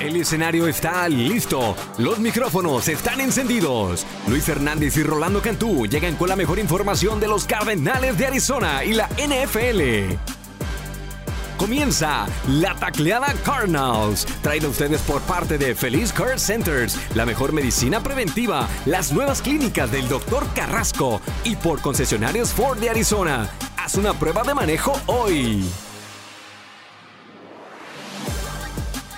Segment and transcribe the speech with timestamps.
[0.00, 4.06] El escenario está listo, los micrófonos están encendidos.
[4.28, 8.82] Luis Hernández y Rolando Cantú llegan con la mejor información de los Cardenales de Arizona
[8.82, 10.39] y la NFL.
[11.60, 17.52] Comienza la tacleada Cardinals, traída a ustedes por parte de Feliz Care Centers, la mejor
[17.52, 20.42] medicina preventiva, las nuevas clínicas del Dr.
[20.54, 23.50] Carrasco y por concesionarios Ford de Arizona.
[23.76, 25.62] Haz una prueba de manejo hoy.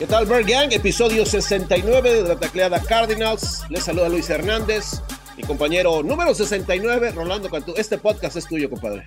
[0.01, 0.73] ¿Qué tal, Bird Gang?
[0.73, 3.63] Episodio 69 de la tacleada Cardinals.
[3.69, 5.01] Les saluda Luis Hernández,
[5.37, 7.73] mi compañero número 69, Rolando Cantú.
[7.77, 9.07] Este podcast es tuyo, compadre.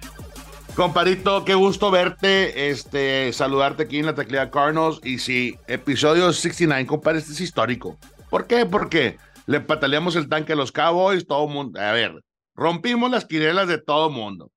[0.76, 5.00] Compadrito, qué gusto verte, este, saludarte aquí en la tacleada Cardinals.
[5.06, 7.98] Y sí, episodio 69, compadre, este es histórico.
[8.30, 8.66] ¿Por qué?
[8.66, 11.80] Porque le pataleamos el tanque a los Cowboys, todo mundo.
[11.80, 12.22] A ver,
[12.56, 14.52] rompimos las quirelas de todo mundo.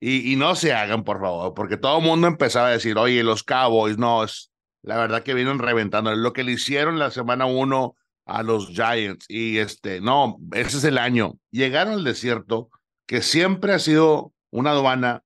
[0.00, 3.22] Y, y no se hagan, por favor, porque todo el mundo empezaba a decir, oye,
[3.22, 6.14] los Cowboys, no, es la verdad que vienen reventando.
[6.14, 7.94] Lo que le hicieron la semana uno
[8.26, 9.24] a los Giants.
[9.30, 11.38] Y este, no, ese es el año.
[11.50, 12.68] Llegaron al desierto,
[13.06, 15.24] que siempre ha sido una aduana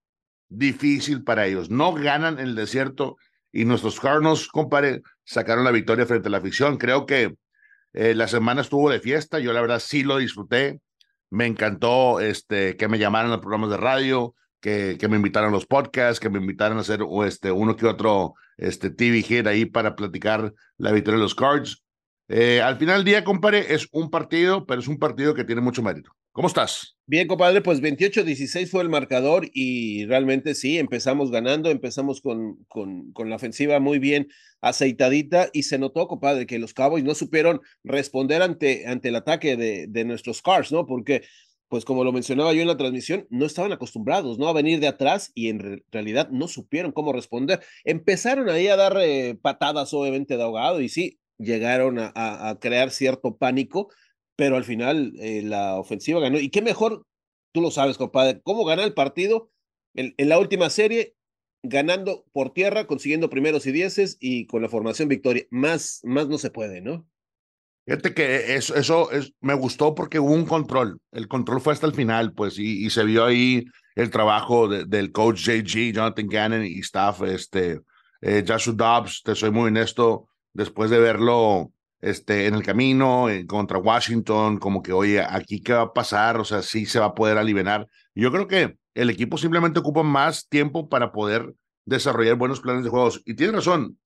[0.48, 1.70] difícil para ellos.
[1.70, 3.16] No ganan en el desierto
[3.52, 6.76] y nuestros Cardinals, compadre, sacaron la victoria frente a la afición.
[6.76, 7.36] Creo que
[7.92, 9.38] eh, la semana estuvo de fiesta.
[9.38, 10.80] Yo la verdad sí lo disfruté.
[11.30, 15.52] Me encantó este, que me llamaran a programas de radio, que, que me invitaran a
[15.52, 19.66] los podcasts, que me invitaran a hacer este, uno que otro este, TV Hit ahí
[19.66, 21.82] para platicar la victoria de los Cards.
[22.28, 25.62] Eh, al final del día, compadre, es un partido, pero es un partido que tiene
[25.62, 26.10] mucho mérito.
[26.38, 26.96] ¿Cómo estás?
[27.04, 33.12] Bien, compadre, pues 28-16 fue el marcador y realmente sí, empezamos ganando, empezamos con, con,
[33.28, 34.28] la ofensiva muy bien
[34.60, 39.56] aceitadita y se notó, compadre, que los Cowboys no supieron responder ante, ante el ataque
[39.56, 40.86] de, de nuestros Cars, ¿no?
[40.86, 41.22] Porque
[41.66, 44.46] pues como lo mencionaba yo en la transmisión, no estaban acostumbrados, ¿no?
[44.46, 47.58] A venir de atrás y en re realidad no supieron cómo responder.
[47.82, 52.92] Empezaron ahí a dar eh, patadas, obviamente, de ahogado y sí, llegaron a, a crear
[52.92, 53.88] cierto pánico,
[54.38, 56.38] pero al final eh, la ofensiva ganó.
[56.38, 57.04] Y qué mejor,
[57.52, 59.50] tú lo sabes, compadre, cómo ganar el partido
[59.94, 61.16] en, la última serie,
[61.64, 65.44] ganando por tierra, consiguiendo primeros y dieces y con la formación victoria.
[65.50, 67.04] Más, más no se puede, ¿no?
[67.84, 71.00] Fíjate que eso, eso es, me gustó porque hubo un control.
[71.10, 73.64] El control fue hasta el final, pues, y, se vio ahí
[73.96, 77.80] el trabajo de, del coach JG, Jonathan Gannon y staff, este,
[78.20, 83.46] eh, Joshua Dobbs, te soy muy honesto, después de verlo este, en el camino en,
[83.46, 87.06] contra Washington, como que, oye, aquí qué va a pasar, o sea, sí se va
[87.06, 87.86] a poder aliviar.
[88.14, 91.54] Yo creo que el equipo simplemente ocupa más tiempo para poder
[91.84, 93.22] desarrollar buenos planes de juegos.
[93.24, 93.98] Y tiene razón,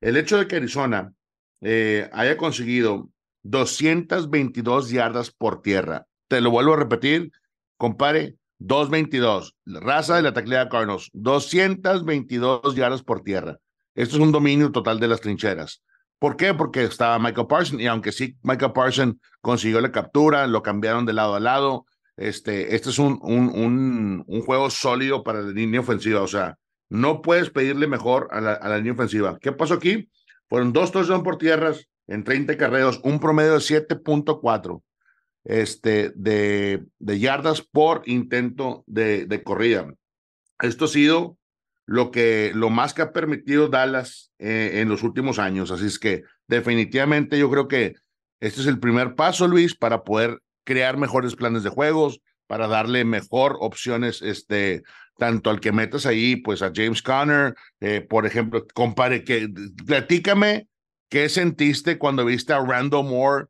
[0.00, 1.12] el hecho de que Arizona
[1.60, 3.10] eh, haya conseguido
[3.42, 6.06] 222 yardas por tierra.
[6.28, 7.30] Te lo vuelvo a repetir,
[7.76, 9.54] compare, 222.
[9.66, 13.58] Raza de la taclea Cardinals, 222 yardas por tierra.
[13.94, 15.82] Esto es un dominio total de las trincheras.
[16.18, 16.54] ¿Por qué?
[16.54, 21.12] Porque estaba Michael Parsons y aunque sí Michael Parsons consiguió la captura, lo cambiaron de
[21.12, 21.86] lado a lado.
[22.16, 26.22] Este, este es un, un, un, juego sólido para la línea ofensiva.
[26.22, 26.56] O sea,
[26.88, 29.38] no puedes pedirle mejor a la, a la línea ofensiva.
[29.38, 30.08] ¿Qué pasó aquí?
[30.48, 34.82] Fueron dos touchdowns por tierras, en 30 carreos, un promedio de 7.4
[35.46, 39.92] este, de, de, yardas por intento de, de, corrida.
[40.60, 41.38] Esto ha sido
[41.86, 45.70] lo, que, lo más que ha permitido Dallas eh, en los últimos años.
[45.70, 47.94] Así es que definitivamente yo creo que
[48.40, 53.04] este es el primer paso, Luis, para poder crear mejores planes de juegos, para darle
[53.04, 54.82] mejor opciones, este,
[55.16, 59.48] tanto al que metas ahí, pues a James Conner, eh, por ejemplo, compare que,
[59.86, 60.68] platícame
[61.08, 63.46] ¿Qué sentiste cuando viste a Randall Moore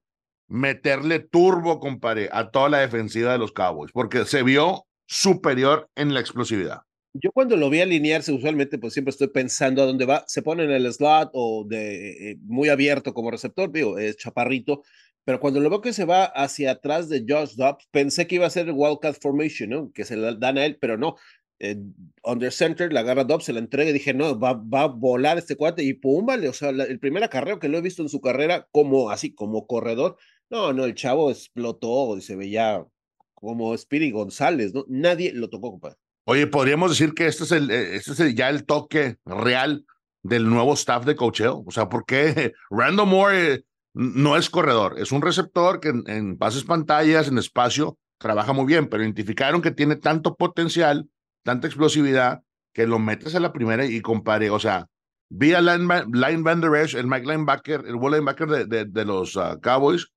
[0.47, 3.93] meterle turbo, compadre, a toda la defensiva de los Cowboys?
[3.93, 6.83] Porque se vio superior en la explosividad.
[7.23, 10.25] Yo cuando lo vi alinearse, usualmente pues siempre estoy pensando a dónde va.
[10.27, 14.83] Se pone en el slot o de eh, muy abierto como receptor, digo, es chaparrito.
[15.25, 18.47] Pero cuando lo veo que se va hacia atrás de Josh Dobbs, pensé que iba
[18.47, 19.93] a ser Wildcat Formation, ¿no?
[19.93, 21.17] Que se le dan a él, pero no
[21.59, 21.77] eh,
[22.23, 25.39] under center, la agarra Dobbs, se la entrega y dije, no, va, va a volar
[25.39, 28.03] este cuate y pum, vale, o sea, la, el primer acarreo que lo he visto
[28.03, 30.17] en su carrera como así, como corredor,
[30.51, 32.87] no, no, el chavo explotó y se veía
[33.35, 34.85] como Spiri González, ¿no?
[34.89, 35.99] Nadie lo tocó, compadre.
[36.29, 39.85] Oye, podríamos decir que este es el, eh, este es ya el toque real
[40.23, 43.65] del nuevo staff de cocheo, o sea, porque Randall Moore eh,
[43.95, 48.67] no es corredor, es un receptor que en, en pases pantallas, en espacio, trabaja muy
[48.67, 51.09] bien, pero identificaron que tiene tanto potencial
[51.47, 52.43] tanta explosividad
[52.75, 54.89] que lo metes a la primera y compare, o sea,
[55.31, 59.37] vi a Line, Van Der Esch, el Mike Linebacker, el ball linebacker de, de, los
[59.37, 60.09] uh, Cowboys,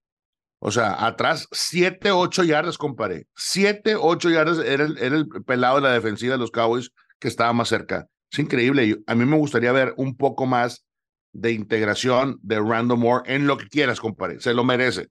[0.60, 3.28] O sea, atrás, siete, ocho yardas, comparé.
[3.36, 7.30] Siete, ocho yardas era el, era el pelado de la defensiva de los Cowboys que
[7.30, 8.08] estaba más cerca.
[8.32, 8.98] Es increíble.
[9.08, 10.86] A mí me gustaría ver un poco más
[11.32, 14.40] de integración de Random Moore en lo que quieras, compadre.
[14.42, 15.08] Se lo merece.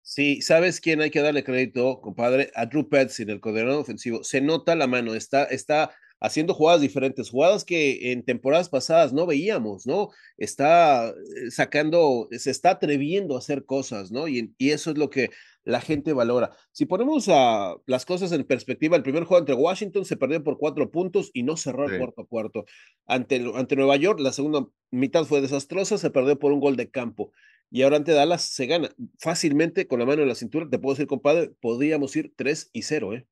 [0.00, 2.50] Sí, ¿sabes quién hay que darle crédito, compadre?
[2.54, 4.22] A Drew Petzing, el coordinador ofensivo.
[4.22, 9.26] Se nota la mano, está, está haciendo jugadas diferentes, jugadas que en temporadas pasadas no
[9.26, 10.10] veíamos, ¿no?
[10.38, 14.28] Está eh, sacando, se está atreviendo a hacer cosas, ¿no?
[14.28, 15.30] Y, y eso es lo que
[15.64, 16.50] la gente valora.
[16.72, 20.58] Si ponemos a las cosas en perspectiva, el primer juego entre Washington se perdió por
[20.58, 22.64] cuatro puntos y no cerró el cuarto a cuarto.
[23.06, 26.90] Ante, ante Nueva York, la segunda mitad fue desastrosa, se perdió por un gol de
[26.90, 27.32] campo.
[27.70, 30.68] Y ahora ante Dallas se gana fácilmente con la mano en la cintura.
[30.68, 33.26] Te puedo decir, compadre, podríamos ir 3 y 0, ¿eh?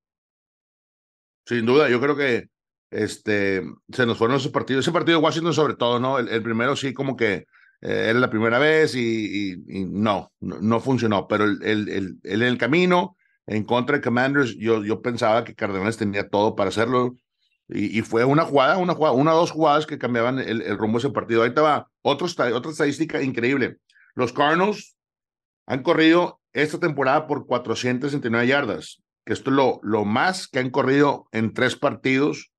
[1.46, 2.48] Sin duda, yo creo que
[2.92, 4.84] este, se nos fueron esos partidos.
[4.84, 6.18] Ese partido de Washington, sobre todo, ¿no?
[6.18, 7.46] El, primero sí, como que
[7.80, 9.56] eh, era la primera vez y,
[9.88, 11.26] no, no, funcionó.
[11.26, 13.16] Pero el, el, el, en el camino,
[13.46, 17.16] en contra de Commanders, yo, yo pensaba que Cardenales tenía todo para hacerlo.
[17.68, 20.98] Y, y, fue una jugada, una jugada, una o dos jugadas que cambiaban el, rumbo
[20.98, 21.42] de ese partido.
[21.42, 23.78] Ahí estaba otro, otra estadística increíble.
[24.14, 24.94] Los Cardinals
[25.66, 30.68] han corrido esta temporada por 469 yardas, que esto es lo, lo más que han
[30.68, 32.51] corrido en tres partidos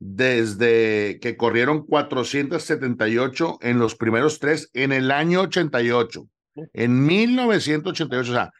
[0.00, 6.26] desde que corrieron 478 en los primeros tres en el año 88.
[6.72, 8.50] En 1988, o sea,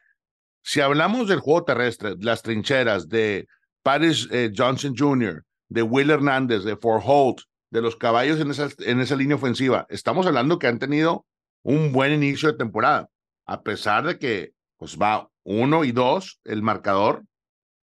[0.63, 3.49] si hablamos del juego terrestre, las trincheras de
[3.83, 7.41] Paris eh, Johnson Jr., de Will Hernández, de Fort Holt,
[7.71, 11.25] de los caballos en esa, en esa línea ofensiva, estamos hablando que han tenido
[11.63, 13.09] un buen inicio de temporada,
[13.47, 17.25] a pesar de que pues va uno y dos el marcador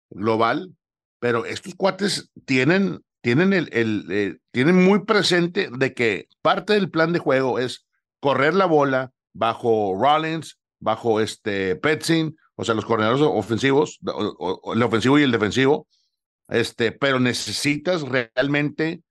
[0.09, 0.75] global,
[1.19, 6.91] pero estos cuates tienen, tienen, el, el, eh, tienen muy presente de que parte del
[6.91, 7.87] plan de juego es
[8.19, 13.99] correr la bola bajo Rollins, bajo este Petzing, o sea, los coordinadores ofensivos,
[14.71, 15.87] el ofensivo y el defensivo,
[16.49, 19.01] este, pero necesitas realmente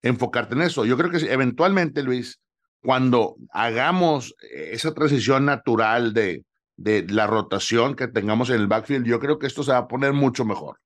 [0.00, 0.86] enfocarte en eso.
[0.86, 2.40] Yo creo que eventualmente, Luis,
[2.80, 6.46] cuando hagamos esa transición natural de,
[6.78, 9.88] de la rotación que tengamos en el backfield, yo creo que esto se va a
[9.88, 10.78] poner mucho mejor.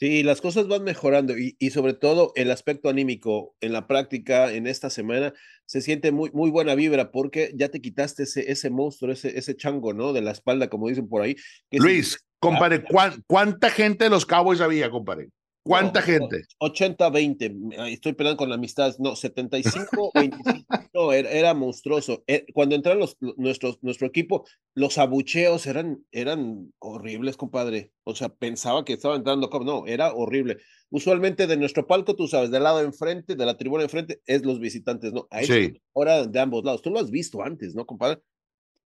[0.00, 4.50] Sí, las cosas van mejorando y, y, sobre todo el aspecto anímico en la práctica
[4.50, 5.34] en esta semana
[5.66, 9.54] se siente muy, muy buena vibra porque ya te quitaste ese, ese monstruo, ese, ese
[9.54, 10.14] chango, ¿no?
[10.14, 11.36] De la espalda, como dicen por ahí.
[11.70, 12.82] Luis, compadre,
[13.26, 15.28] ¿cuánta gente de los Cowboys había, compadre?
[15.62, 16.44] ¿Cuánta gente?
[16.58, 17.92] 80-20.
[17.92, 18.94] Estoy peleando con la amistad.
[18.98, 20.10] No, 75-25.
[20.94, 22.24] no, era, monstruoso.
[22.26, 27.92] Eh, cuando entraron los, nuestros, nuestro equipo, los abucheos eran, eran horribles, compadre.
[28.04, 29.50] O sea, pensaba que estaba entrando.
[29.64, 30.58] No, era horrible.
[30.88, 34.58] Usualmente de nuestro palco, tú sabes, del lado enfrente, de la tribuna enfrente, es los
[34.60, 35.28] visitantes, ¿no?
[35.42, 35.80] Sí.
[35.94, 36.80] Ahora de ambos lados.
[36.80, 38.20] Tú lo has visto antes, ¿no, compadre?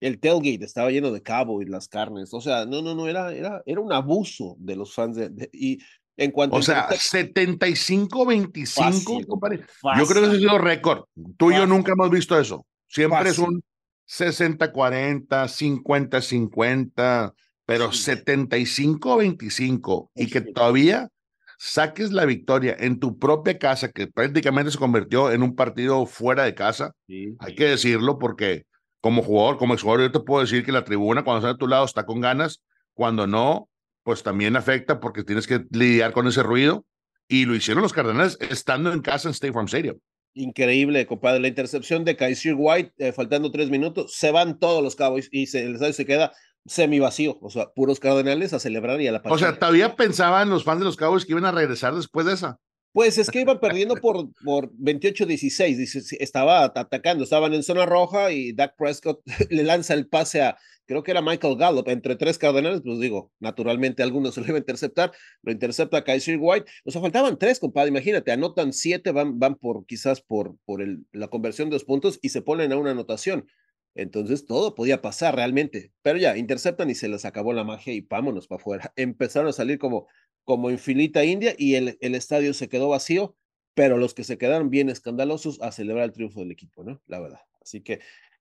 [0.01, 2.33] El tailgate estaba lleno de cabo y las carnes.
[2.33, 5.79] O sea, no, no, no, era, era, era un abuso de los fans de, y
[6.17, 9.65] en cuanto o sea, 75-25, compadre.
[9.97, 11.03] Yo creo que ese ha sido récord.
[11.37, 12.65] Tú y yo nunca hemos visto eso.
[12.87, 13.61] Siempre es un
[14.07, 17.33] 60-40, 50-50,
[17.65, 21.09] pero 75-25 y que todavía
[21.57, 26.43] saques la victoria en tu propia casa, que prácticamente se convirtió en un partido fuera
[26.43, 26.91] de casa.
[27.07, 28.65] Hay que decirlo porque
[29.01, 31.67] como jugador, como exjugador, yo te puedo decir que la tribuna cuando está a tu
[31.67, 32.61] lado está con ganas,
[32.93, 33.69] cuando no,
[34.05, 36.85] pues también afecta porque tienes que lidiar con ese ruido.
[37.27, 39.97] Y lo hicieron los Cardenales estando en casa en State Farm Stadium.
[40.35, 41.39] Increíble, compadre.
[41.39, 45.47] La intercepción de Kaiser White, eh, faltando tres minutos, se van todos los Cowboys y
[45.47, 46.33] se, el estadio se queda
[46.67, 47.39] semi vacío.
[47.41, 49.33] O sea, puros Cardenales a celebrar y a la partida.
[49.33, 52.33] O sea, todavía pensaban los fans de los Cowboys que iban a regresar después de
[52.33, 52.59] esa.
[52.91, 58.53] Pues es que iban perdiendo por, por 28-16, estaba atacando, estaban en zona roja y
[58.53, 62.81] Dak Prescott le lanza el pase a, creo que era Michael Gallup, entre tres cardenales,
[62.83, 65.11] pues digo, naturalmente algunos se lo iba a interceptar,
[65.41, 69.85] lo intercepta Kaiser White, o sea, faltaban tres, compadre, imagínate, anotan siete, van, van por
[69.85, 73.47] quizás por, por el, la conversión de dos puntos y se ponen a una anotación.
[73.95, 78.01] Entonces todo podía pasar realmente, pero ya interceptan y se les acabó la magia y
[78.01, 78.93] vámonos para afuera.
[78.97, 80.07] Empezaron a salir como,
[80.43, 83.37] como en filita india y el, el estadio se quedó vacío,
[83.73, 87.01] pero los que se quedaron bien escandalosos a celebrar el triunfo del equipo, ¿no?
[87.07, 87.39] La verdad.
[87.61, 87.99] Así que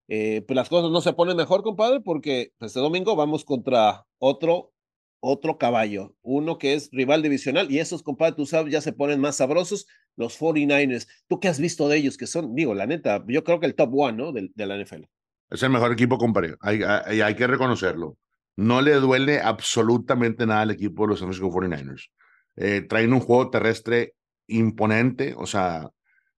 [0.08, 4.72] eh, pues las cosas no se ponen mejor, compadre, porque este domingo vamos contra otro,
[5.20, 9.20] otro caballo, uno que es rival divisional, y esos, compadre, tú sabes, ya se ponen
[9.20, 11.08] más sabrosos, los 49ers.
[11.26, 12.16] ¿Tú qué has visto de ellos?
[12.16, 14.32] Que son, digo, la neta, yo creo que el top one, ¿no?
[14.32, 15.04] De, de la NFL.
[15.50, 18.16] Es el mejor equipo, compadre, hay, hay, hay, que reconocerlo.
[18.56, 22.10] No le duele absolutamente nada al equipo de los San Francisco 49ers.
[22.56, 24.14] Eh, traen un juego terrestre
[24.46, 25.90] imponente, o sea,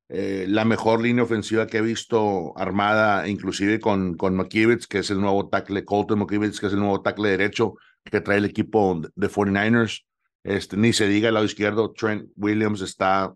[0.08, 5.10] eh, la mejor línea ofensiva que he visto armada, inclusive con, con McKivitz, que es
[5.10, 9.02] el nuevo tackle, Colton McKivitz, que es el nuevo tackle derecho que trae el equipo
[9.14, 10.04] de 49ers.
[10.44, 13.34] Este, ni se diga el lado izquierdo, Trent Williams está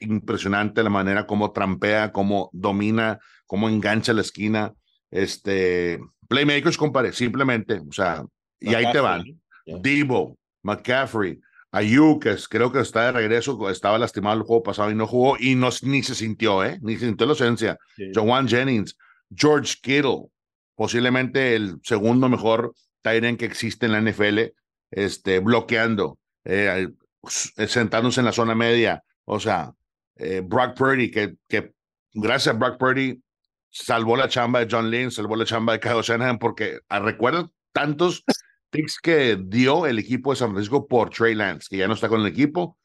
[0.00, 4.74] impresionante la manera como trampea, cómo domina, cómo engancha la esquina.
[5.10, 8.24] Este, playmakers, compadre, simplemente, o sea,
[8.58, 9.22] y ahí te van.
[9.66, 11.40] Debo, McCaffrey,
[11.72, 15.54] Ayuk, creo que está de regreso, estaba lastimado el juego pasado y no jugó y
[15.54, 16.78] no, ni se sintió, ¿eh?
[16.82, 17.78] Ni se sintió la ausencia.
[18.14, 18.96] Joan Jennings,
[19.34, 20.26] George Kittle,
[20.74, 24.52] posiblemente el segundo mejor Tyren que existe en la NFL,
[24.90, 26.88] este, bloqueando, eh,
[27.24, 29.02] sentándose en la zona media.
[29.24, 29.72] O sea,
[30.16, 31.72] eh, Brock Purdy, que, que
[32.12, 33.22] gracias a Brock Purdy
[33.70, 37.50] salvó la chamba de John Lynn, salvó la chamba de Kyle Shanahan, porque ah, recuerdo
[37.72, 38.24] tantos
[38.72, 42.08] picks que dio el equipo de San Francisco por Trey Lance, que ya no está
[42.08, 42.78] con el equipo.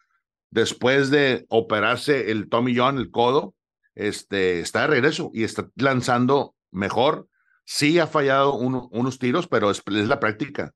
[0.51, 3.55] Después de operarse el Tommy John, el codo,
[3.95, 7.27] este, está de regreso y está lanzando mejor.
[7.65, 10.73] Sí ha fallado unos tiros, pero es, la práctica.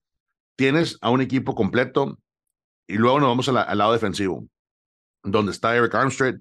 [0.56, 2.18] Tienes a un equipo completo
[2.88, 4.48] y luego nos vamos al lado defensivo,
[5.24, 6.36] donde está Eric Armstead,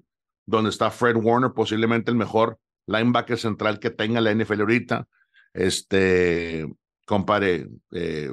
[0.45, 5.07] donde está Fred Warner, posiblemente el mejor linebacker central que tenga la NFL ahorita.
[5.53, 6.67] Este,
[7.05, 8.31] compare, eh,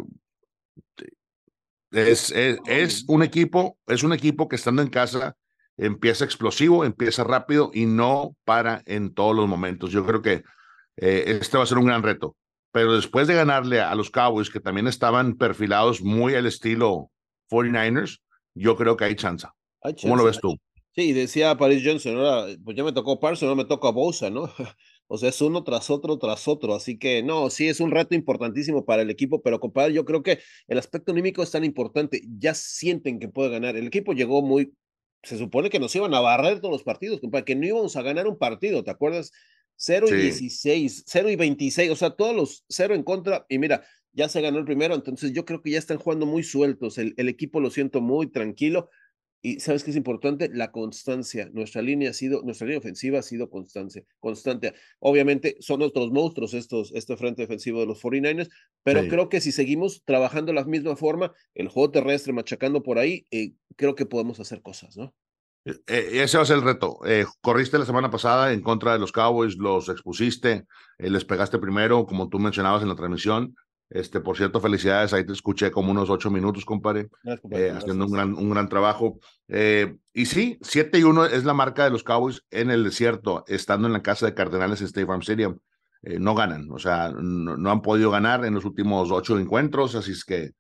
[1.91, 5.37] es, es, un equipo, es un equipo que estando en casa
[5.79, 9.91] empieza explosivo, empieza rápido y no para en todos los momentos.
[9.93, 10.43] Yo creo que
[10.97, 12.37] eh, este va a ser un gran reto.
[12.73, 17.11] Pero después de ganarle a los Cowboys, que también estaban perfilados muy al estilo
[17.51, 18.19] 49ers,
[18.55, 19.47] yo creo que hay chance.
[20.03, 20.59] ¿Cómo lo ves tú?
[20.95, 24.53] Sí, decía Paris Johnson, ahora pues ya me tocó Parson, no me toca Bosa, ¿no?
[25.09, 26.75] O sea, es uno tras otro, tras otro.
[26.75, 30.23] Así que no, sí, es un reto importantísimo para el equipo, pero compadre, yo creo
[30.23, 30.39] que
[30.69, 32.23] el aspecto anímico es tan importante.
[32.39, 33.77] Ya sienten que puede ganar.
[33.77, 34.75] El equipo llegó muy,
[35.23, 38.03] se supone que nos iban a barrer todos los partidos, compadre, que no íbamos a
[38.03, 39.33] ganar un partido, ¿te acuerdas?
[39.77, 43.47] 0 y 16, 0 y 26, o sea, todos los 0 en contra.
[43.49, 46.43] Y mira, ya se ganó el primero, entonces yo creo que ya están jugando muy
[46.43, 46.99] sueltos.
[46.99, 48.91] El, el equipo lo siento muy tranquilo.
[49.41, 51.49] Y sabes qué es importante, la constancia.
[51.53, 54.75] Nuestra línea ha sido, nuestra línea ofensiva ha sido constante, constante.
[54.99, 58.49] Obviamente son otros monstruos estos, este frente defensivo de los 49ers,
[58.83, 62.99] pero creo que si seguimos trabajando de la misma forma, el juego terrestre machacando por
[62.99, 65.15] ahí, eh, creo que podemos hacer cosas, ¿no?
[65.65, 66.99] E, e, ese va a ser el reto.
[67.05, 70.67] Eh, corriste la semana pasada en contra de los Cowboys, los expusiste,
[70.99, 73.55] eh, les pegaste primero, como tú mencionabas en la transmisión.
[73.91, 75.13] Este, por cierto, felicidades.
[75.13, 77.09] Ahí te escuché como unos ocho minutos, compadre,
[77.51, 79.19] eh, haciendo un gran, un gran trabajo.
[79.49, 83.45] Eh, y sí, 7 y 1 es la marca de los Cowboys en el desierto,
[83.47, 85.59] estando en la casa de Cardenales en State Farm Stadium.
[86.03, 90.13] Eh, no ganan, o sea, no, han podido ganar en los últimos ocho encuentros, así
[90.13, 90.53] es que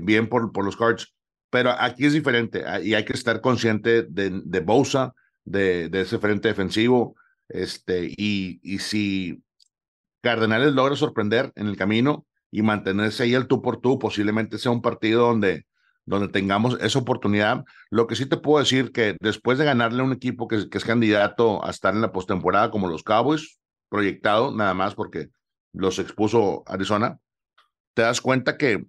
[0.00, 1.14] bien por, por los Cards.
[1.50, 5.14] Pero aquí es diferente ah, y hay que estar consciente de, de Bosa,
[5.44, 7.16] de, de ese frente defensivo.
[7.48, 9.42] Este, y, y si
[10.22, 14.72] Cardenales logra sorprender en el camino, y mantenerse ahí el tú por tú, posiblemente sea
[14.72, 15.66] un partido donde,
[16.04, 17.64] donde tengamos esa oportunidad.
[17.90, 20.78] Lo que sí te puedo decir que después de ganarle a un equipo que, que
[20.78, 25.28] es candidato a estar en la postemporada como los Cowboys, proyectado nada más porque
[25.72, 27.18] los expuso Arizona,
[27.94, 28.84] te das cuenta que,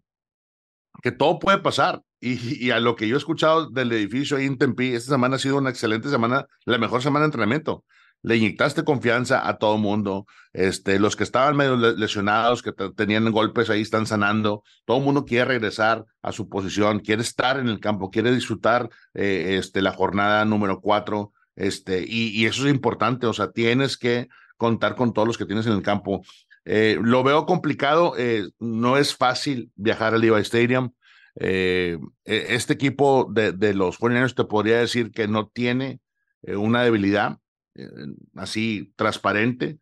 [1.02, 2.02] que todo puede pasar.
[2.24, 5.40] Y, a lo que yo he escuchado del edificio ahí en Tempe, esta semana ha
[5.40, 7.84] sido una excelente semana, la mejor semana de entrenamiento
[8.24, 10.26] le inyectaste confianza a todo mundo.
[10.54, 14.64] Este, los que estaban medio lesionados, que tenían golpes ahí, están sanando.
[14.86, 18.90] Todo el mundo quiere regresar a su posición, quiere estar en el campo, quiere disfrutar
[19.14, 21.34] eh, este, la jornada número cuatro.
[21.56, 25.66] Este, y, eso es importante, o sea, tienes que contar con todos los que tienes
[25.66, 26.24] en el campo.
[26.66, 30.92] Eh, lo veo complicado, eh, no es fácil viajar al Levi Stadium.
[31.36, 36.02] E, este equipo de, de los 49 te podría decir que no tiene
[36.44, 37.41] una debilidad
[37.76, 37.90] eh,
[38.36, 39.80] así transparente.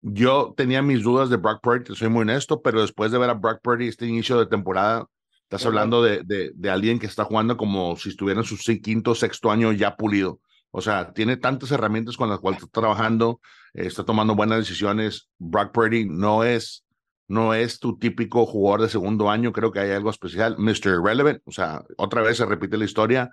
[0.00, 3.34] Yo tenía mis dudas de Brock Purdy, soy muy honesto, pero después de ver a
[3.34, 5.06] Brock Purdy este inicio de temporada,
[5.44, 6.22] estás hablando de,
[6.54, 10.40] de, alguien que está jugando como si estuviera en su quinto, sexto año ya pulido.
[10.72, 13.40] O sea, tiene tantas herramientas con las cuales está trabajando,
[13.74, 15.28] está tomando buenas decisiones.
[15.38, 16.84] Brock Purdy no es,
[17.28, 20.56] no es tu típico jugador de segundo año, creo que hay algo especial.
[20.58, 21.00] Mr.
[21.04, 23.30] Relevant, o sea, otra vez se repite la historia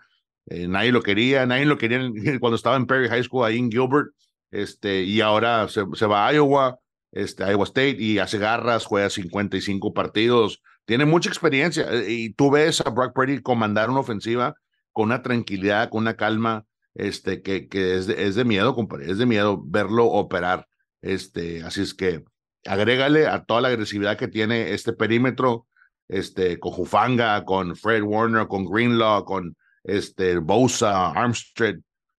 [0.50, 2.00] eh, nadie lo quería, nadie lo quería
[2.40, 4.08] cuando estaba en Perry High School ahí en Gilbert,
[4.52, 6.80] este, y ahora se, va a Iowa,
[7.12, 12.50] este, Iowa State y hace garras, juega 55 partidos, tiene mucha experiencia eh, y tú
[12.50, 14.56] ves a Brock Purdy comandar una ofensiva
[14.92, 16.66] con una tranquilidad, con una calma,
[16.96, 20.68] este, que, que es, de, es de miedo, compadre, es de miedo verlo operar,
[21.04, 22.24] este, así es que
[22.66, 25.68] agrégale a toda la agresividad que tiene este perímetro,
[26.08, 31.76] este, con Jufanga, con Fred Warner, con Greenlaw, con este, Bosa, Armstead.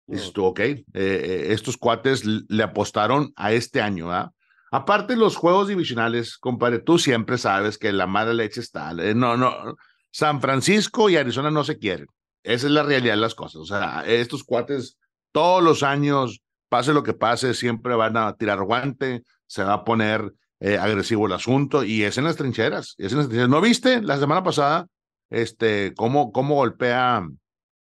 [0.06, 0.60] Dices tú, ok,
[0.92, 4.32] estos cuates le apostaron a este año, ¿ah?
[4.72, 8.92] Aparte los juegos divisionales, compadre, tú siempre sabes que la mala leche está.
[8.92, 9.76] No, no,
[10.10, 12.06] San Francisco y Arizona no se quieren.
[12.42, 13.56] Esa es la realidad de las cosas.
[13.56, 14.96] O sea, estos cuates
[15.32, 19.84] todos los años, pase lo que pase, siempre van a tirar guante, se va a
[19.84, 22.94] poner eh, agresivo el asunto y es en las trincheras.
[22.98, 23.50] Es en las trincheras.
[23.50, 24.86] ¿No viste la semana pasada
[25.30, 27.26] este, cómo, cómo golpea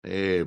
[0.03, 0.45] eh,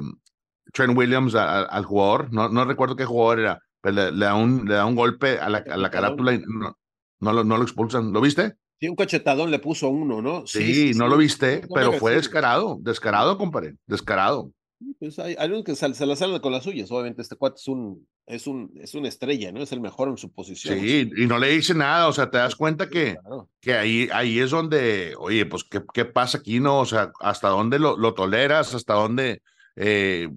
[0.73, 2.33] Trent Williams al jugador?
[2.33, 5.49] No, no recuerdo qué jugador era pues, le, da un, le da un golpe a
[5.51, 6.79] la, a la carátula y no,
[7.21, 8.13] no, lo, no lo expulsan.
[8.13, 8.55] ¿Lo viste?
[8.81, 10.47] Sí, un cachetadón le puso uno, ¿no?
[10.47, 14.51] Sí, no lo viste, pero fue descarado, descarado, compadre, descarado.
[14.99, 16.91] Pues hay, hay que se, la salen con las suyas.
[16.91, 19.63] Obviamente, este cuate es un, es un, es una estrella, ¿no?
[19.63, 20.79] Es el mejor en su posición.
[20.79, 22.09] Sí, y no le dice nada.
[22.09, 23.17] O sea, te das cuenta que,
[23.61, 26.81] que ahí, ahí es donde, oye, pues, ¿qué, ¿qué pasa aquí, no?
[26.81, 28.75] O sea, ¿hasta dónde lo, lo toleras?
[28.75, 29.43] ¿Hasta dónde
[29.77, 30.29] eh,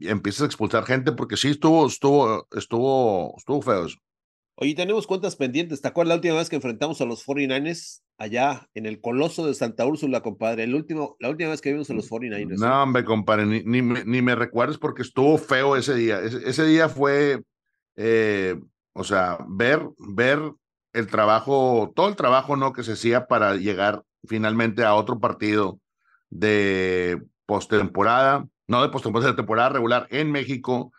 [0.00, 3.98] empiezas a expulsar gente porque sí estuvo, estuvo, estuvo, estuvo feo eso.
[4.56, 5.80] Oye, tenemos cuentas pendientes.
[5.80, 9.54] ¿Te acuerdas la última vez que enfrentamos a los 49ers allá en el Coloso de
[9.54, 10.64] Santa Úrsula, compadre?
[10.64, 12.58] El último, la última vez que vimos a los 49ers.
[12.58, 16.20] No, hombre, compadre, ni, ni, ni me recuerdes porque estuvo feo ese día.
[16.20, 17.42] Ese, día fue,
[17.96, 18.60] eh,
[18.92, 20.40] o sea, ver, ver
[20.92, 22.72] el trabajo, todo el trabajo ¿no?
[22.72, 25.80] que se hacía para llegar finalmente a otro partido
[26.28, 30.92] de postemporada no de postemporada, de temporada regular en México.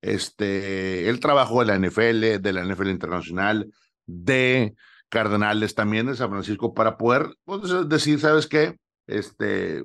[0.00, 3.70] Este, el trabajo de la NFL, de la NFL Internacional,
[4.06, 4.74] de
[5.08, 8.76] Cardenales, también de San Francisco, para poder pues, decir, ¿sabes qué?
[9.06, 9.82] Este,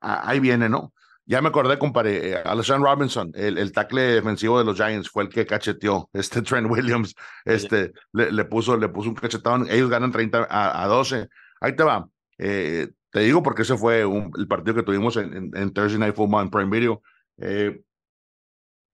[0.00, 0.92] ahí viene, ¿no?
[1.24, 5.22] Ya me acordé, compadre, eh, Alexander Robinson, el, el tackle defensivo de los Giants, fue
[5.22, 7.14] el que cacheteó, este Trent Williams,
[7.44, 11.28] este, le, puso, le puso un cachetón, ellos ganan 30 a, a 12.
[11.60, 12.08] Ahí te va.
[12.38, 16.44] Eh, te digo porque ese fue el partido que tuvimos en, en, Thursday Night Football
[16.44, 17.02] en Prime Video.
[17.36, 17.82] Eh,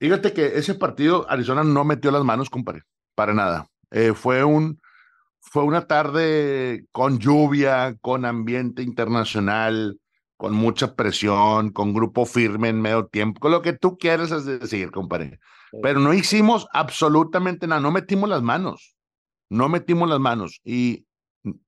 [0.01, 2.83] fíjate que ese partido Arizona no metió las manos, compadre,
[3.15, 3.69] para nada.
[3.93, 4.81] Eh, fue, un,
[5.41, 9.99] fue una tarde con lluvia, con ambiente internacional,
[10.37, 14.91] con mucha presión, con grupo firme en medio tiempo, con lo que tú quieres decir,
[14.91, 15.41] compadre.
[15.83, 18.97] Pero no hicimos absolutamente nada, no metimos las manos,
[19.51, 20.61] no metimos las manos.
[20.65, 21.07] Y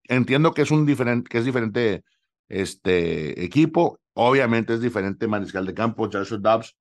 [0.05, 2.05] entiendo que es un diferente, que es diferente
[2.49, 3.99] este equipo.
[4.15, 6.77] Obviamente es diferente Mariscal de Campo, Joshua Dobbs.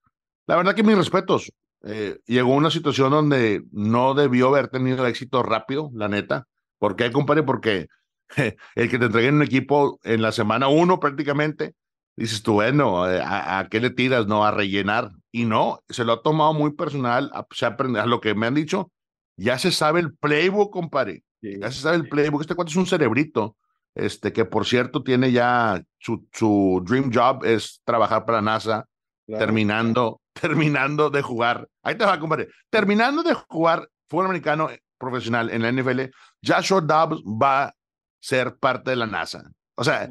[0.48, 1.52] La verdad que mis respetos.
[1.84, 6.46] Eh, llegó una situación donde no debió haber tenido éxito rápido, la neta.
[6.80, 7.44] ¿Por qué, compadre?
[7.44, 7.88] Porque
[8.76, 11.76] el que te entreguen un equipo en la semana uno prácticamente,
[12.16, 14.26] dices tú, bueno, eh, ¿a, qué le tiras?
[14.28, 15.12] No, a rellenar.
[15.32, 18.56] Y no, se lo ha tomado muy personal, a, se a lo que me han
[18.56, 18.92] dicho,
[19.38, 21.24] ya se sabe el playbook, compadre.
[21.42, 22.42] Ya se sabe el playbook.
[22.42, 23.56] Este cuate es un cerebrito
[23.96, 28.86] este, que por cierto tiene ya su, su dream job es trabajar para NASA,
[29.26, 31.68] terminando, terminando de jugar.
[31.84, 32.50] Ahí te va, compadre.
[32.70, 36.12] Terminando de jugar fútbol americano profesional en la NFL,
[36.46, 37.76] Joshua Dobbs va a
[38.20, 39.44] ser parte de la NASA.
[39.76, 40.10] O sea,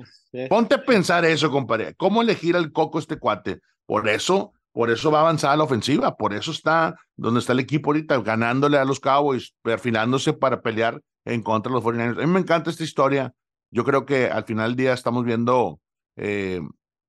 [0.49, 1.95] ponte a pensar eso, compadre.
[1.95, 3.61] ¿Cómo elegir al coco este cuate?
[3.87, 7.53] Por eso, por eso va a avanzar a la ofensiva, por eso está donde está
[7.53, 12.23] el equipo ahorita, ganándole a los Cowboys, perfilándose para pelear en contra de los 49ers.
[12.23, 13.35] A mí me encanta esta historia
[13.71, 15.81] yo creo que al final del día estamos viendo
[16.17, 16.61] eh,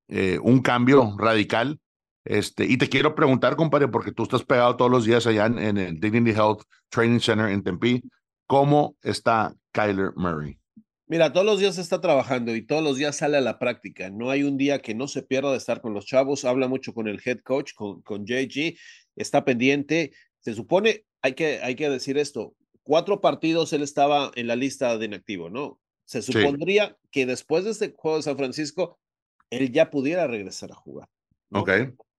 [0.07, 1.79] eh, un cambio radical.
[2.25, 5.77] Este, y te quiero preguntar, compadre, porque tú estás pegado todos los días allá en,
[5.77, 8.01] el Dignity Health Training Center en Tempe,
[8.45, 10.59] ¿cómo está Kyler Murray?
[11.07, 14.11] Mira, todos los días está trabajando y todos los días sale a la práctica.
[14.11, 16.45] No hay un día que no se pierda de estar con los chavos.
[16.45, 18.77] Habla mucho con el head coach, con, con JG.
[19.15, 20.11] Está pendiente.
[20.39, 22.53] Se supone, hay que, hay que decir esto,
[22.83, 25.79] cuatro partidos él estaba en la lista de inactivo, ¿no?
[26.05, 28.99] Se supondría que después de este juego de San Francisco,
[29.51, 31.07] él ya pudiera regresar a jugar.
[31.51, 31.69] Ok.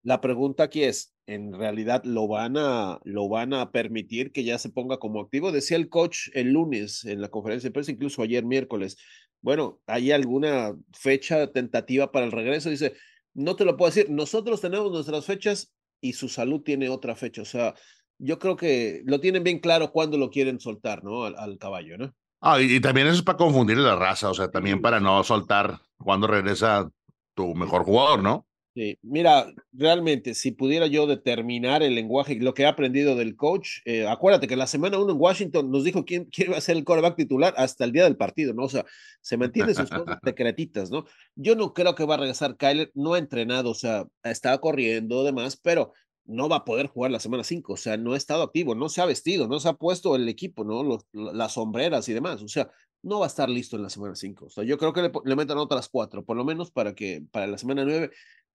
[0.02, 4.58] La pregunta aquí es, ¿en realidad lo van, a, lo van a permitir que ya
[4.58, 5.52] se ponga como activo?
[5.52, 8.96] Decía el coach el lunes en la conferencia de prensa, incluso ayer miércoles.
[9.42, 12.70] Bueno, ¿hay alguna fecha tentativa para el regreso?
[12.70, 12.94] Dice,
[13.34, 14.10] no te lo puedo decir.
[14.10, 17.42] Nosotros tenemos nuestras fechas y su salud tiene otra fecha.
[17.42, 17.74] O sea,
[18.18, 21.24] yo creo que lo tienen bien claro cuándo lo quieren soltar, ¿no?
[21.24, 22.14] al caballo, ¿no?
[22.42, 25.78] Ah, y, también eso es para confundir la raza, o sea, también para no soltar
[25.98, 26.90] cuando regresa
[27.34, 28.46] tu mejor jugador, ¿no?
[28.72, 33.78] Sí, mira, realmente, si pudiera yo determinar el lenguaje, lo que he aprendido del coach,
[33.84, 36.76] eh, acuérdate que la semana uno en Washington nos dijo quién, quién iba a ser
[36.76, 38.64] el quarterback titular hasta el día del partido, ¿no?
[38.64, 38.86] O sea,
[39.20, 41.04] se mantiene sus cosas secretitas, ¿no?
[41.34, 45.24] Yo no creo que va a regresar Kyler, no ha entrenado, o sea, estaba corriendo,
[45.24, 45.92] demás, pero
[46.24, 48.88] no va a poder jugar la semana 5, o sea, no ha estado activo, no
[48.88, 51.00] se ha vestido, no se ha puesto el equipo, ¿no?
[51.12, 52.70] las sombreras y demás, o sea,
[53.02, 54.46] no va a estar listo en la semana 5.
[54.46, 57.22] O sea, yo creo que le, le, metan otras cuatro, por lo menos para que
[57.30, 58.10] para la semana 9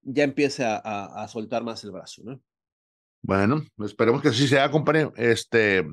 [0.05, 2.39] ya empiece a, a, soltar más el brazo, ¿no?
[3.21, 5.11] Bueno, esperemos que así sea, compañero.
[5.17, 5.83] Este,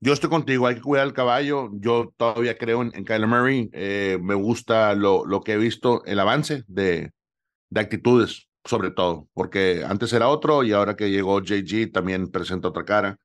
[0.00, 1.70] yo estoy contigo, hay que cuidar el caballo.
[1.74, 3.68] Yo todavía creo en, en Kyler Murray.
[3.72, 7.10] Eh, me gusta lo, lo que he visto, el avance de,
[7.68, 12.68] de actitudes, sobre todo, porque antes era otro y ahora que llegó JG también presenta
[12.68, 13.18] otra cara.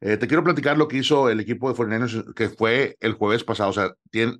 [0.00, 3.44] Eh, te quiero platicar lo que hizo el equipo de 49 que fue el jueves
[3.44, 3.70] pasado.
[3.70, 3.92] O sea,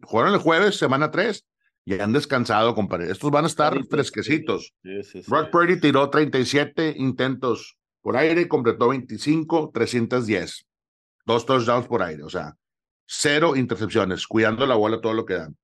[0.03, 1.45] jugaron el jueves, semana 3,
[1.85, 3.11] y han descansado, compadre.
[3.11, 4.75] Estos van a estar fresquecitos.
[5.27, 10.66] Brock Purdy tiró 37 intentos por aire, completó 25, 310.
[11.27, 12.57] Dos touchdowns por aire, o sea,
[13.07, 15.57] cero intercepciones, cuidando la bola todo lo que dan.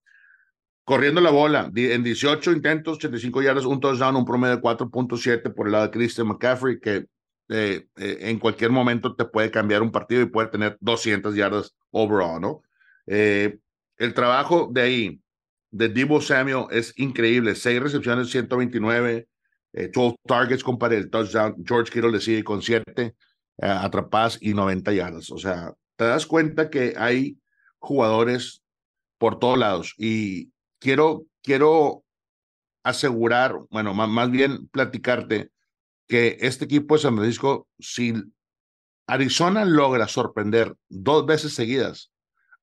[0.85, 5.67] Corriendo la bola, en 18 intentos, 85 yardas, un touchdown, un promedio de 4.7 por
[5.67, 7.07] el lado de Christian McCaffrey, que
[7.49, 11.75] eh, eh, en cualquier momento te puede cambiar un partido y puede tener 200 yardas
[11.91, 12.63] overall, ¿no?
[13.07, 13.59] Eh,
[13.99, 15.21] el trabajo de ahí,
[15.77, 17.55] de Debo Samuel, es increíble.
[17.55, 19.29] Seis recepciones, 129,
[19.93, 21.57] 12 targets, compadre, el touchdown.
[21.67, 23.15] George Kittle le sigue con 7
[23.59, 25.31] atrapadas y 90 yardas.
[25.31, 27.39] O sea, te das cuenta que hay
[27.79, 28.63] jugadores
[29.19, 32.05] por todos lados y quiero, quiero
[32.83, 35.51] asegurar, bueno, más, más bien platicarte
[36.07, 38.15] que este equipo de San Francisco, si
[39.07, 42.13] Arizona logra sorprender dos veces seguidas,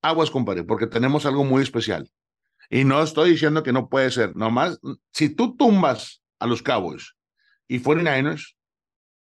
[0.02, 2.10] aguas, compadre, porque tenemos algo muy especial.
[2.74, 4.80] Y no estoy diciendo que no puede ser, nomás,
[5.12, 7.14] si tú tumbas a los Cowboys
[7.68, 8.56] y 49ers,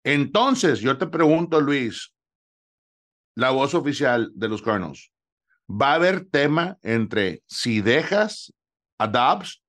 [0.04, 2.12] entonces yo te pregunto, Luis,
[3.36, 5.12] la voz oficial de los Cardinals,
[5.70, 8.52] ¿va a haber tema entre si dejas
[8.98, 9.62] a Dobbs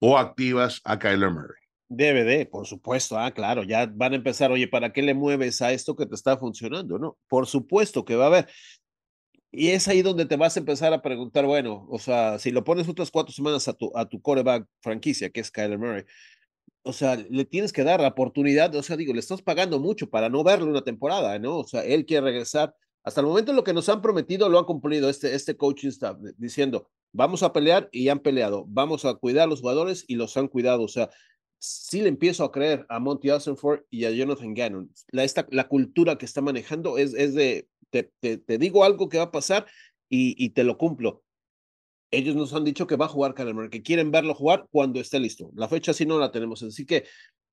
[0.00, 1.62] o activas a Kyler Murray?
[1.88, 5.70] DVD, por supuesto, ah, claro, ya van a empezar, oye, ¿para qué le mueves a
[5.70, 6.98] esto que te está funcionando?
[6.98, 8.48] No, por supuesto que va a haber.
[9.52, 12.62] Y es ahí donde te vas a empezar a preguntar, bueno, o sea, si lo
[12.62, 16.04] pones otras cuatro semanas a tu, a tu coreback franquicia, que es Kyler Murray,
[16.82, 20.08] o sea, le tienes que dar la oportunidad, o sea, digo, le estás pagando mucho
[20.08, 21.58] para no verlo una temporada, ¿no?
[21.58, 22.74] O sea, él quiere regresar.
[23.02, 26.16] Hasta el momento lo que nos han prometido lo han cumplido este, este coaching staff,
[26.36, 30.36] diciendo, vamos a pelear y han peleado, vamos a cuidar a los jugadores y los
[30.36, 31.10] han cuidado, o sea,
[31.58, 34.90] sí le empiezo a creer a Monty Ossenford y a Jonathan Gannon.
[35.10, 39.18] La, esta, la cultura que está manejando es, es de, te, te, digo algo que
[39.18, 39.66] va a pasar
[40.08, 41.22] y, y, te lo cumplo.
[42.10, 45.20] Ellos nos han dicho que va a jugar Kyler que quieren verlo jugar cuando esté
[45.20, 45.50] listo.
[45.54, 47.04] La fecha sí no la tenemos, así que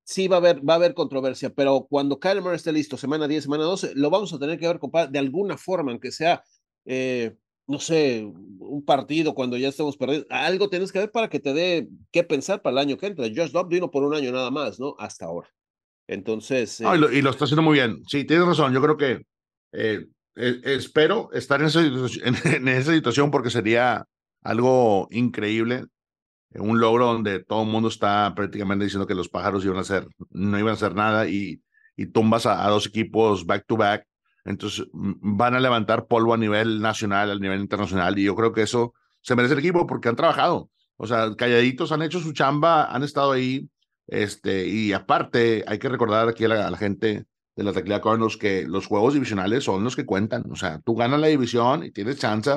[0.03, 3.43] sí va a haber, va a haber controversia, pero cuando Kyler esté listo, semana 10,
[3.43, 6.43] semana 12, lo vamos a tener que ver, compadre, de alguna forma, aunque sea
[6.85, 7.35] eh,
[7.67, 8.25] no sé,
[8.59, 12.23] un partido cuando ya estemos perdidos, algo tienes que ver para que te dé qué
[12.23, 13.25] pensar para el año que entra.
[13.25, 14.95] Josh Dobbs vino por un año nada más, ¿no?
[14.97, 15.49] Hasta ahora.
[16.07, 16.79] Entonces.
[16.79, 18.01] y, lo, y, lo, está haciendo muy bien.
[18.07, 18.73] Sí, tienes razón.
[18.73, 19.25] Yo creo que
[19.73, 20.05] eh,
[20.37, 24.05] eh, espero estar en esa, situación porque sería
[24.41, 25.85] algo increíble.
[26.51, 30.07] Un logro donde todo el mundo está prácticamente diciendo que los pájaros iban a hacer,
[30.29, 31.61] no iban a hacer nada y,
[31.95, 34.07] y tumbas a, a dos equipos back to back
[34.47, 38.61] entonces van a levantar polvo a nivel nacional, a nivel internacional, y yo creo que
[38.61, 40.71] eso se merece el equipo porque han trabajado.
[40.95, 43.69] O sea, calladitos han hecho su chamba, han estado ahí,
[44.07, 47.25] este, y aparte hay que recordar aquí a la, gente
[47.57, 50.45] de la Tecla Cardinals que los juegos divisionales son los que cuentan.
[50.51, 52.51] O sea, tú ganas la división y tienes chance,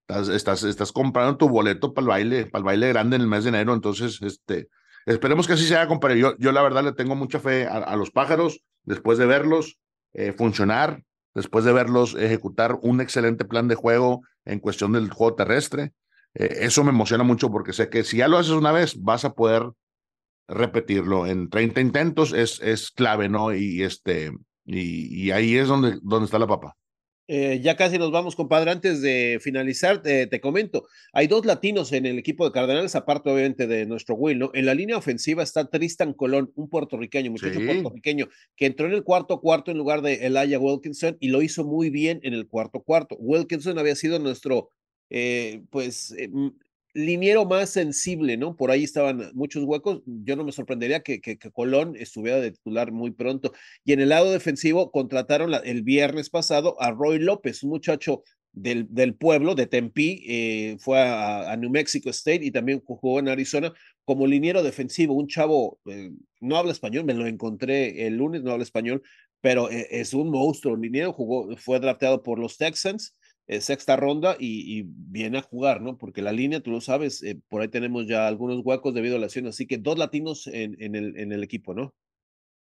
[0.00, 3.28] estás, estás, estás comprando tu boleto para el baile, para el baile grande en el
[3.28, 3.74] mes de enero.
[3.74, 4.68] Entonces, este,
[5.04, 6.18] esperemos que así sea, compadre.
[6.18, 9.78] Yo, yo la verdad le tengo mucha fe a, los pájaros después de verlos
[10.14, 11.02] eh, funcionar
[11.34, 15.92] después de verlos ejecutar un excelente plan de juego en cuestión del juego terrestre.
[16.34, 19.24] Eh, eso me emociona mucho porque sé que si ya lo haces una vez, vas
[19.24, 19.64] a poder
[20.48, 21.26] repetirlo.
[21.26, 23.54] En 30 intentos es, es clave, ¿no?
[23.54, 24.32] Y, este,
[24.64, 26.76] y, y ahí es donde, donde está la papa.
[27.26, 28.70] Eh, ya casi nos vamos, compadre.
[28.70, 33.66] Antes de finalizar, te, comento, hay dos latinos en el equipo de Cardenales, aparte obviamente
[33.66, 34.50] de nuestro Will, ¿no?
[34.52, 39.04] En la línea ofensiva está Tristan Colón, un puertorriqueño, muchacho puertorriqueño, que entró en el
[39.04, 42.82] cuarto cuarto en lugar de Elijah Wilkinson y lo hizo muy bien en el cuarto
[42.82, 43.16] cuarto.
[43.18, 44.68] Wilkinson había sido nuestro,
[45.08, 46.28] eh, pues, eh,
[46.94, 48.56] liniero más sensible, ¿no?
[48.56, 50.02] Por ahí estaban muchos huecos.
[50.06, 53.52] Yo no me sorprendería que, que, Colón estuviera de titular muy pronto.
[53.84, 58.86] Y en el lado defensivo contrataron el viernes pasado a Roy López, un muchacho del,
[58.90, 63.72] del pueblo, de Tempe, eh, fue a, New Mexico State y también jugó en Arizona
[64.04, 68.52] como liniero defensivo, un chavo, eh, no habla español, me lo encontré el lunes, no
[68.52, 69.02] habla español,
[69.40, 74.36] pero eh, es un monstruo, liniero, jugó, fue drafteado por los Texans eh, sexta ronda
[74.38, 75.96] y, viene a jugar, ¿no?
[75.96, 79.18] Porque la línea, tú lo sabes, eh, por ahí tenemos ya algunos huecos debido a
[79.18, 81.94] la lesión, así que dos latinos en, en, el, en el equipo, ¿no?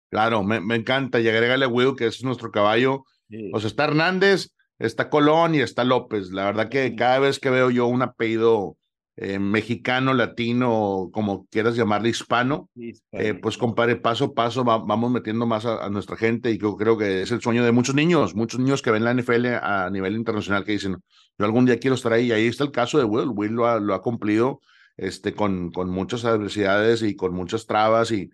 [0.09, 1.19] Claro, me, me encanta.
[1.19, 3.05] Y agrégale Will, que es nuestro caballo.
[3.53, 6.31] O sea, está Hernández, está Colón y está López.
[6.31, 8.77] La verdad que cada vez que veo yo un apellido
[9.17, 12.69] eh, mexicano, latino, como quieras llamarle, hispano,
[13.11, 16.97] eh, pues compadre, paso a paso vamos metiendo más a, nuestra gente y yo creo
[16.97, 20.15] que es el sueño de muchos niños, muchos niños que ven la NFL a nivel
[20.15, 20.97] internacional que dicen,
[21.37, 23.67] yo algún día quiero estar ahí y ahí está el caso de Will, Will lo
[23.67, 24.61] ha, lo ha cumplido
[24.97, 28.31] este, con, con muchas adversidades y con muchas trabas y,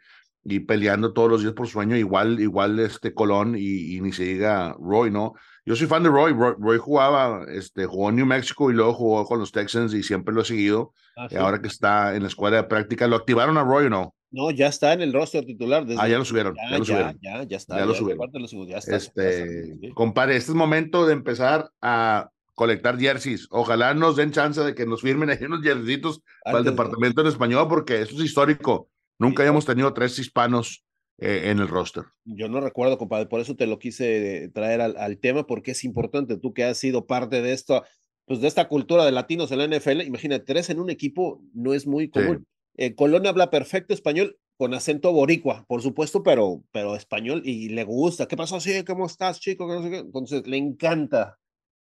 [0.49, 4.77] y peleando todos los días por sueño, igual, igual este Colón y, ni se diga
[4.79, 5.33] Roy, ¿no?
[5.65, 6.31] Yo soy fan de Roy.
[6.31, 10.33] Roy, jugaba, este, jugó en New Mexico y luego jugó con los Texans y siempre
[10.33, 10.93] lo he seguido.
[11.17, 14.15] Ah, ahora que está en la escuela de práctica, ¿lo activaron a Roy o no?
[14.31, 15.86] No, ya está en el roster titular.
[15.97, 16.55] ah, ya lo subieron.
[16.55, 17.19] Ya, lo subieron.
[17.21, 17.79] Ya, ya, está.
[17.79, 18.31] Ya, lo subieron.
[18.69, 23.47] Ya está, este, compadre, este es momento de empezar a colectar jerseys.
[23.51, 27.27] Ojalá nos den chance de que nos firmen ahí unos jerseycitos para el departamento en
[27.27, 28.89] español, porque eso es histórico.
[29.19, 30.86] Nunca habíamos tenido tres hispanos
[31.17, 32.06] eh, en el roster.
[32.25, 36.38] Yo no recuerdo, compadre, por eso te lo quise traer al, tema, porque es importante,
[36.38, 37.84] tú que has sido parte de esto,
[38.25, 41.73] pues de esta cultura de latinos en la NFL, imagínate, tres en un equipo no
[41.73, 42.45] es muy común.
[42.75, 47.84] Eh, Colón habla perfecto español, con acento boricua, por supuesto, pero, pero español y le
[47.84, 48.27] gusta.
[48.27, 48.60] ¿Qué pasó?
[48.60, 49.71] Sí, ¿cómo estás, chico?
[49.84, 51.39] Entonces le encanta.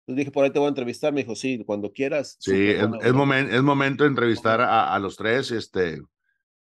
[0.07, 1.13] Entonces dije, por ahí te voy a entrevistar.
[1.13, 2.37] Me dijo, sí, cuando quieras.
[2.41, 5.51] Sí, es, es, momento de entrevistar a, a, los tres.
[5.51, 6.01] Este,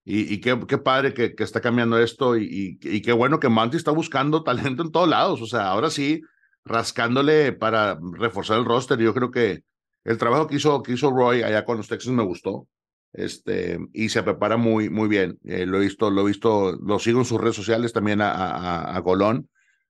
[0.04, 3.76] y, qué, qué, padre que, que, está cambiando esto y, y, qué bueno que Monty
[3.76, 5.40] está buscando talento en todos lados.
[5.42, 6.22] O sea, ahora sí,
[6.64, 8.98] rascándole para reforzar el roster.
[8.98, 9.62] Yo creo que
[10.04, 12.66] el trabajo que hizo, que hizo Roy allá con los Texans me gustó.
[13.12, 15.38] Este, y se prepara muy, muy bien.
[15.44, 18.30] Eh, lo he visto, lo he visto, lo sigo en sus redes sociales también a,
[18.30, 19.48] a, a Golón,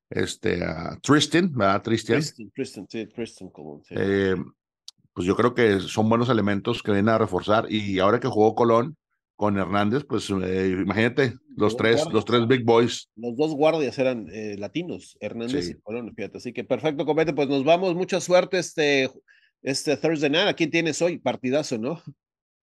[0.09, 1.83] este, a Tristan, ¿verdad?
[1.83, 2.23] Tristan.
[2.55, 3.83] Tristan, sí, Tristan Colón.
[3.91, 4.37] Eh,
[5.13, 7.71] pues yo creo que son buenos elementos que vienen a reforzar.
[7.71, 8.97] Y ahora que jugó Colón,
[9.41, 13.09] con Hernández, pues eh, imagínate, los tres, los tres big boys.
[13.17, 16.37] Los dos guardias eran eh, latinos, Hernández y Colón, fíjate.
[16.37, 19.11] Así que perfecto, comete, pues nos vamos, mucha suerte este,
[19.63, 20.47] este Thursday night.
[20.47, 21.17] ¿A quién tienes hoy?
[21.17, 22.03] Partidazo, ¿no?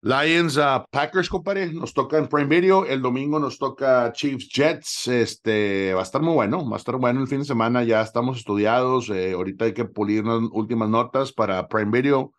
[0.04, 5.08] Lions a Packers, compadre, nos toca en Prime Video, el domingo nos toca Chiefs Jets,
[5.08, 8.04] este, va a estar muy bueno, va a estar bueno el fin de semana, ya
[8.04, 12.36] estamos estudiados, eh, ahorita hay que pulir unas últimas notas para Prime Video,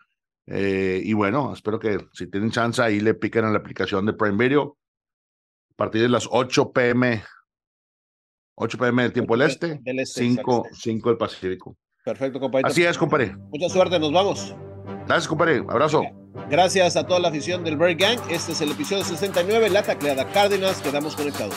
[0.51, 4.15] eh, y bueno, espero que si tienen chance ahí le piquen a la aplicación de
[4.15, 4.79] Prime Video
[5.73, 7.23] a partir de las 8 pm,
[8.55, 11.77] 8 pm del tiempo del este, 5, este, del Pacífico.
[12.05, 12.69] Perfecto, compañero.
[12.69, 13.37] Así es, compadre.
[13.37, 14.55] Mucha suerte, nos vamos.
[15.07, 15.59] Gracias, compadre.
[15.69, 16.03] Abrazo.
[16.49, 18.19] Gracias a toda la afición del Bird Gang.
[18.31, 20.81] Este es el episodio 69, La Tacleada Cárdenas.
[20.81, 21.57] Quedamos conectados.